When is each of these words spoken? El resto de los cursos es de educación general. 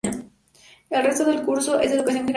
El 0.89 1.03
resto 1.03 1.23
de 1.25 1.33
los 1.33 1.41
cursos 1.43 1.79
es 1.83 1.89
de 1.91 1.97
educación 1.97 2.23
general. 2.25 2.29